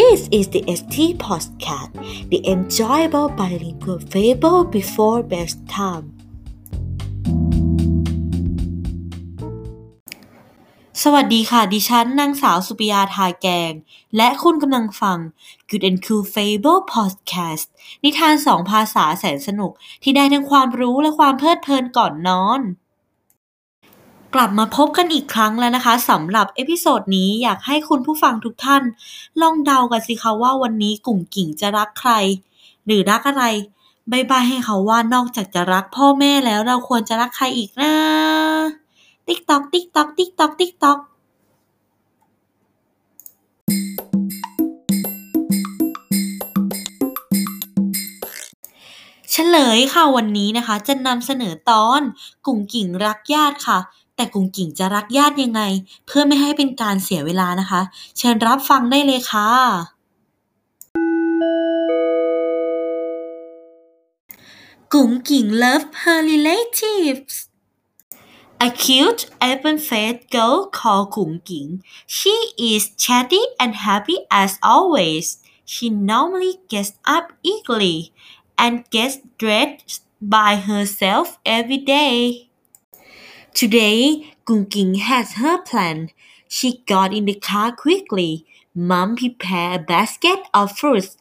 [0.00, 1.92] This is the ST Podcast,
[2.28, 6.06] the enjoyable bilingual fable before bedtime.
[11.02, 13.72] สวัสดีค่ะ ดิฉันนางสาวสุปิยาทาแกง
[14.16, 15.18] และคุณกำลังฟัง
[15.68, 17.66] Good and Cool Fable Podcast
[18.04, 19.72] นิทานสองภาษาแสนสนุก
[20.02, 22.60] ที่ได้ทั้งความรู้และความเพลิดเพลินก่อนนอน
[24.34, 28.82] กลับมาพบกันอีกครั้งแล้วนะคะสำหรับเอพิโซดนี้อยากให้คุณผู้ฟังทุกท่าน
[29.40, 32.12] ลองเดากันสิคะว่าวันนี้กุ่งกิ่งจะรักใคร
[32.86, 33.44] หรือรักอะไร
[34.10, 37.92] ใบ้ใบ้ให้ค่ะว่านอกจากจะรักพ่อแม่แล้วเราควรจะรักใครอีกนะ
[39.26, 40.98] tick tock tick tock tick tock tick tock
[49.30, 52.00] เฉลยค่ะวันนี้นะคะ จะนำเสนอตอน
[52.46, 53.78] กุ่งกิ่งรักญาติค่ะ
[54.16, 55.62] แต่กุ่งกิ่งจะรักญาติยังไง
[56.06, 57.82] เพื่อไม่ให้เป็นการเสียเวลานะคะ
[58.18, 59.50] เชิญรับฟังได้เลยค่ะ
[64.92, 67.36] กุ่งกิ่ง love her relatives
[68.60, 71.82] A cute, open-faced girl called Gung Ging.
[72.06, 75.38] She is chatty and happy as always.
[75.66, 78.12] She normally gets up early
[78.56, 82.48] and gets dressed by herself every day.
[83.54, 86.10] Today, Gung Ging has her plan.
[86.48, 88.44] She got in the car quickly.
[88.74, 91.16] Mom prepared a basket of fruits.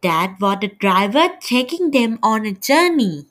[0.00, 3.26] Dad was the driver taking them on a journey.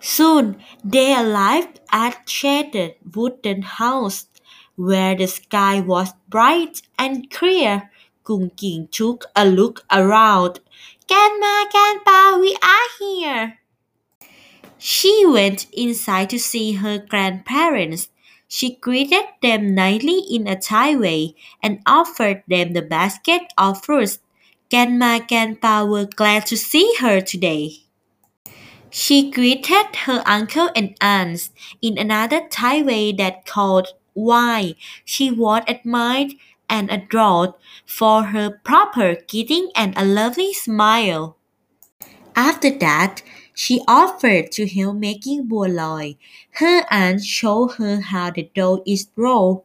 [0.00, 4.28] Soon they arrived at shaded wooden house
[4.76, 7.90] where the sky was bright and clear.
[8.24, 10.60] Gung Ging took a look around.
[11.06, 13.58] Grandma, Grandpa, we are here.
[14.80, 18.08] She went inside to see her grandparents.
[18.48, 24.18] She greeted them nicely in a Thai way and offered them the basket of fruits.
[24.68, 27.84] Grandma, and Grandpa were glad to see her today.
[28.90, 31.50] She greeted her uncle and aunts
[31.80, 34.74] in another Thai way that called why
[35.06, 36.32] she was admired
[36.68, 37.54] and adored
[37.86, 41.36] for her proper greeting and a lovely smile.
[42.36, 43.22] After that,
[43.58, 46.16] she offered to help making buoloi.
[46.62, 49.64] Her aunt showed her how the dough is rolled.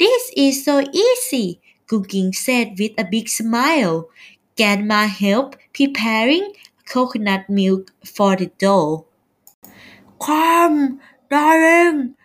[0.00, 4.08] This is so easy, Cooking said with a big smile.
[4.56, 6.54] Grandma help preparing
[6.86, 9.06] coconut milk for the dough.
[10.20, 11.00] Come,
[11.30, 12.16] darling,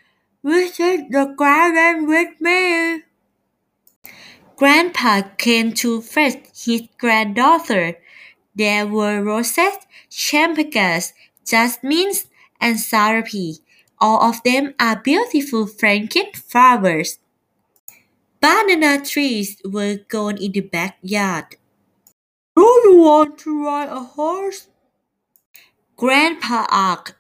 [0.44, 3.03] visit the garden with me.
[4.56, 7.95] Grandpa came to fetch his granddaughter.
[8.59, 11.14] There were roses, champagnes,
[11.46, 12.28] jasmines,
[12.59, 13.62] and sarapi.
[14.00, 17.19] All of them are beautiful franken flowers.
[18.42, 21.56] Banana trees were grown in the backyard.
[22.58, 24.68] Do you want to ride a horse?
[25.96, 27.16] Grandpa asked.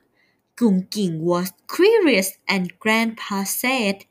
[0.57, 4.03] Gung Ging was curious and Grandpa said,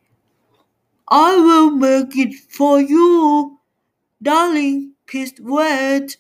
[1.09, 3.59] I will make it for you.
[4.23, 6.17] Darling, please wait.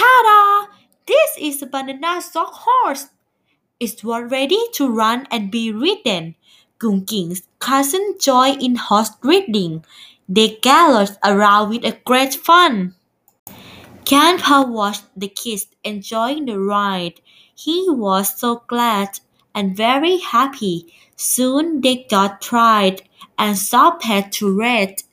[0.00, 0.72] Ta-da!
[1.06, 3.10] This is a banana stock horse.
[3.78, 6.36] It was ready to run and be ridden.
[6.78, 9.84] Gung Ging's cousin joined in horse riding.
[10.26, 12.94] They galloped around with a great fun.
[14.08, 17.20] Grandpa watched the kids enjoying the ride.
[17.54, 19.20] He was so glad
[19.54, 20.94] and very happy.
[21.14, 23.02] Soon they got tired
[23.38, 25.04] and stopped to rest.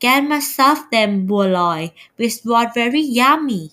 [0.00, 3.72] Grandma served them buoloi, which was very yummy.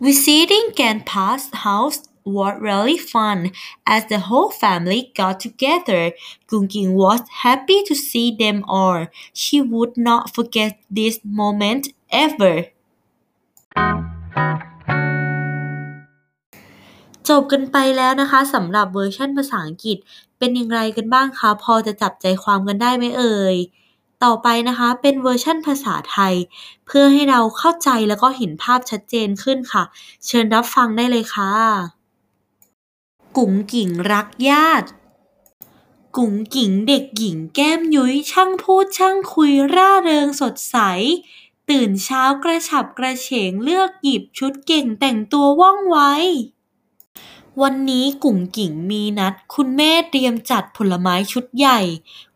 [0.00, 3.50] Visiting Grandpa's house was really fun
[3.86, 6.12] as the whole family got together.
[6.48, 9.06] Gung Ging was happy to see them all.
[9.32, 12.54] She would not forget this moment ever.
[17.28, 19.98] จบกันไปแล้วนะคะสำหรับเวอร์ชันภาษาอังกฤษ
[20.38, 23.56] เป็นอย่างไรกันบ้างคะ พอจะจับใจความกันได้ไหมเอ่ย
[24.23, 26.33] ต่อไปนะคะเป็นเวอร์ชันภาษาไทย
[26.85, 29.83] เพื่อให้เราเข้าใจแล้วก็เห็นภาพชัดเจนขึ้นค่ะ
[30.25, 31.51] เชิญรับฟังได้เลยค่ะ
[33.37, 34.87] กุ๋งกิ่งรักญาติ
[36.17, 40.77] กุ๋งกิ่งเด็กหญิงแก้มยุ้ยช่างพูดช่างคุยร่าเริงสดใส
[41.69, 45.97] ตื่นเช้ากระฉับกระเฉงเลือกหยิบชุดเก่งแต่งตัวว่องไว
[47.61, 51.79] วันนี้กุ่งกิ่งมีนัด คุณแม่เตรียมจัดผลไม้ชุดใหญ่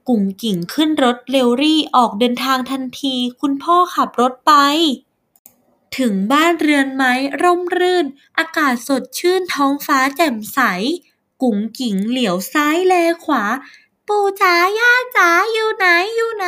[0.08, 4.54] กุ่งกิ่งขึ้นรถเรลรี่ออกเดินทางทันที คุณพ่อขับรถไป
[5.98, 8.06] ถึงบ้านเรือนไม้ร่มรื่น
[8.38, 10.60] อากาศสดชื่นท้องฟ้าแจ่มใส
[11.42, 12.94] กุ๋งกิ่งเหลียวซ้ายแล
[13.26, 13.44] ขวา
[14.08, 16.48] ปู่จ๋าย่าจ๋าอยู่ไหนอยู่ไหน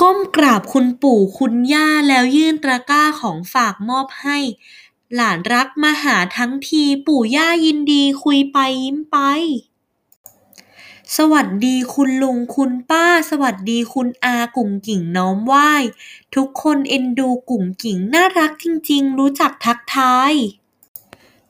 [0.00, 4.38] ก้มกราบคุณปู่คุณย่าแล้วยื่นตะกร้าของฝากมอบให้
[5.14, 9.18] หลานรักมาหาทั้งทีปู่ย่ายินดีคุยไปยิ้มไป
[11.16, 15.72] สวัสดีคุณลุงคุณป้า สวัสดีคุณอากุ่งกิ่งน้อมไหว้
[16.34, 20.34] ทุกคนเอ็นดูกุ่งกิ่งน่ารักจริงๆ รู้จักทักทาย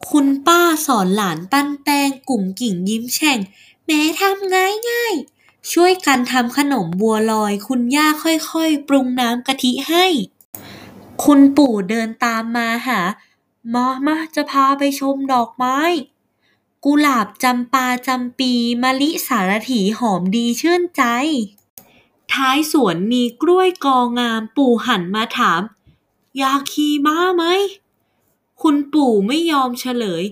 [0.08, 3.38] คุณป้าสอนหลานปั้นแป้งกุ่งกิ่งยิ้มแฉ่ง
[3.86, 10.06] แม้ทำง่ายง่ายๆช่วยกันทำขนมบัวลอย คุณย่าค่อยๆ ปรุงน้ำกะทิให้
[11.24, 13.00] คุณปู่เดินตามมาหา
[13.74, 15.78] มามาจะพาไปชมดอกไม้
[16.84, 18.52] กุหลาบจำปาจำปี
[18.82, 21.02] มะลิสารถีหอมดีชื่นใจ
[22.32, 25.62] ท้ายสวนมีกล้วยกองามปู่หันมาถาม
[26.38, 27.44] อยากขี่ม้าไหม
[28.62, 30.24] คุณปู่ไม่ยอมเฉลย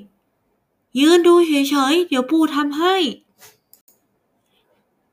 [0.99, 2.97] ยืนดูเฉยๆ เดี๋ยวปู่ทำให้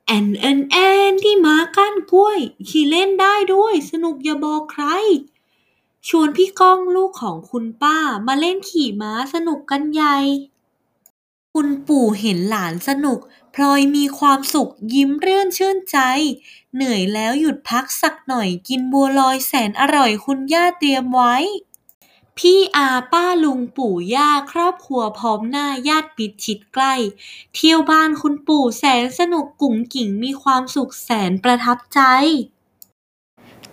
[0.06, 0.76] แอนแอนแอ
[1.10, 2.40] นที่ม้าก้านกล้วย
[2.70, 4.86] ขี่เล่นได้ด้วย สนุกอย่าบอกใคร
[6.08, 7.98] ชวนพี่ก้องลูกของคุณป้า
[8.28, 10.18] มาเล่นขี่ม้าสนุกกันใหญ่
[11.58, 13.20] คุณปู่เห็นหลานสนุก
[13.56, 15.98] พลอยมีความสุขยิ้มเรื่อนชื่นใจ
[16.76, 21.36] เหนื่อยแล้วหยุดพักสักหน่อยกินบัวลอยแสนอร่อยคุณย่าเตรียมไว้
[22.38, 26.94] พี่อาป้าลุงปู่ย่าครอบครัวพร้อมหน้าญาติปิดชิดใกล้
[27.56, 32.02] เที่ยวบ้านคุณปู่แสนสนุกกุ๋งกิ่งมีความสุขแสนประทับใจ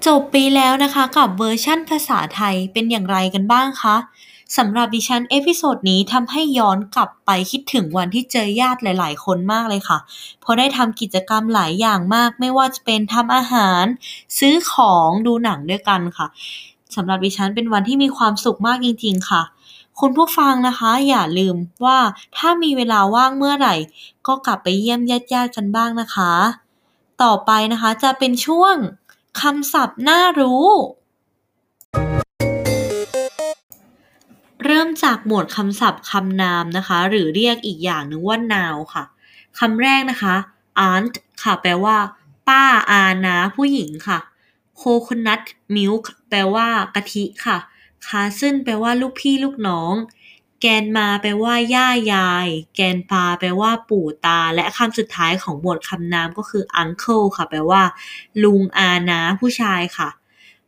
[0.06, 3.96] จบไปแล้วนะคะกับเวอร์ชั่นภาษาไทยเป็นอย่างไรกันบ้างคะ
[4.56, 9.98] สำหรับดิฉัน episode นี้ทำให้ย้อนกลับไปคิดถึงวันที่เจอญาติหลาย ๆ คนมากเลยค่ะ
[10.40, 13.84] เพราะได้ทำกิจกรรมหลายอย่างมาก ไม่ว่าจะเป็นทำอาหาร
[14.38, 16.26] ซื้อของดูหนังด้วยกันค่ะ
[16.94, 19.42] สำหรับดิฉันเป็นวันที่มีความสุขมากจริง ๆ ค่ะ
[20.00, 21.98] คุณผู้ฟังนะคะ อย่าลืมว่า
[22.36, 23.74] ถ้ามีเวลาว่างเมื่อไหร่
[24.26, 26.32] ก็กลับไปเยี่ยมญาติๆกันบ้างนะคะ
[27.22, 28.74] ต่อไปนะคะจะเป็นช่วง
[29.40, 30.66] คำศัพท์น่ารู้
[34.72, 39.04] เริ่มจากหมวดคำศัพท์คำนามนะคะ หรือเรียกอีกอย่างหนึ่งว่า noun ค่ะ
[39.58, 40.34] คำแรกนะคะ
[40.90, 41.96] aunt ค่ะ แปลว่า
[42.48, 44.18] ป้าอานาผู้หญิงค่ะ
[44.80, 45.42] coconut
[45.76, 47.58] milk แปลว่ากะทิค่ะ
[48.06, 49.94] cousin แปลว่าลูกพี่ลูกน้อง
[50.60, 57.82] แกนมาแปลว่า ย่ายาย แกนปาแปลว่า ปู่ตา และคำสุดท้ายของหมวดคำนามก็คือ uncle ค่ะ แปลว่า
[58.44, 60.08] ลุงอานาผู้ชายค่ะ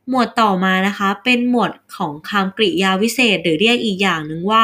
[0.09, 4.63] หมวดต่อมานะคะ เป็นหมวดของคำกริยาวิเศษ หรือเรียกอีกอย่างหนึ่งว่า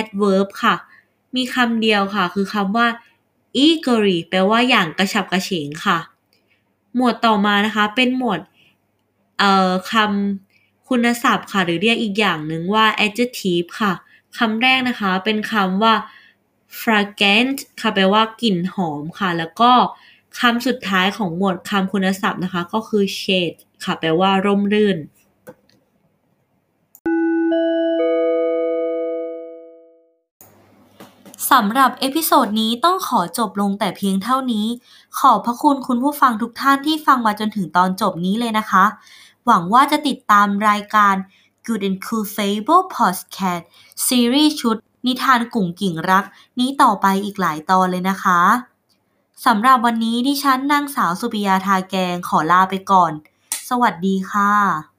[0.00, 0.74] adverb ค่ะ
[1.36, 2.86] มีคำเดียวค่ะ คือคำว่า
[3.64, 5.98] eagerly แปลว่าอย่างกระฉับกระเฉงค่ะ
[6.96, 8.40] หมวดต่อมานะคะ เป็นหมวด
[9.38, 13.92] เอ่อคำคุณศัพท์ค่ะ หรือเรียกอีกอย่างหนึ่งว่า adjective ค่ะ
[14.38, 15.94] คำแรกนะคะ เป็นคำว่า
[16.80, 19.70] fragrant ค่ะแปลว่ากลิ่นหอมค่ะ แล้วก็
[20.40, 24.98] คำสุดท้ายของหมวดคำคุณศัพท์นะคะ ก็คือ shady ค่ะ แปลว่าร่มรื่น
[31.50, 34.66] สำหรับ episode นี้ต้องขอจบลงแต่เพียงเท่านี้
[35.18, 38.84] ขอบพระคุณคุณผู้ฟังทุกท่านที่ฟังมาจนถึงตอนจบนี้เลยนะคะ
[39.46, 41.14] หวังว่าจะติดตามรายการ
[41.66, 43.64] Good and Cool Fable Podcast
[44.06, 44.76] ซีรีส์ชุด
[45.06, 46.24] นิทานกุ่งกิ่งรัก
[46.58, 48.40] นี้ต่อไปอีกหลายตอนเลยนะคะ
[49.46, 53.12] สำหรับวันนี้ดิฉันนางสาวสุปิยาทาแกงขอลาไปก่อน
[53.70, 54.89] สวัสดีค่ะ